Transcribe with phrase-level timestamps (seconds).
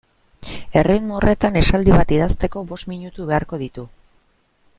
[0.81, 3.87] Erritmo horretan esaldi bat idazteko bost minutu beharko ditu.